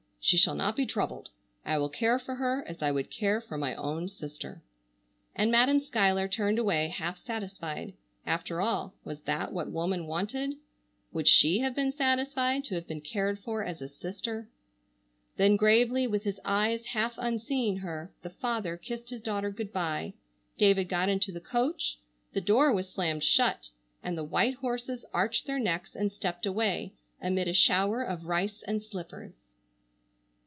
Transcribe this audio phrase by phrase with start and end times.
[0.23, 1.29] She shall not be troubled.
[1.65, 4.61] I will care for her as I would care for my own sister."
[5.35, 7.95] And Madam Schuyler turned away half satisfied.
[8.23, 10.53] After all, was that what woman wanted?
[11.11, 14.47] Would she have been satisfied to have been cared for as a sister?
[15.37, 20.13] Then gravely, with his eyes half unseeing her, the father kissed his daughter good bye,
[20.55, 21.97] David got into the coach,
[22.33, 23.69] the door was slammed shut,
[24.03, 28.61] and the white horses arched their necks and stepped away, amid a shower of rice
[28.67, 29.47] and slippers.